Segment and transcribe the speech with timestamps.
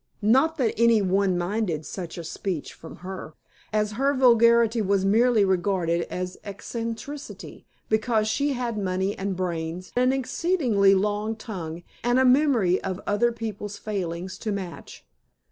[0.23, 3.35] Not that any one minded such a speech from her,
[3.71, 10.11] as her vulgarity was merely regarded as eccentricity, because she had money and brains, an
[10.11, 15.05] exceedingly long tongue, and a memory of other people's failings to match.